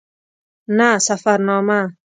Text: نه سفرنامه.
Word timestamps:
نه 0.77 0.89
سفرنامه. 1.07 1.81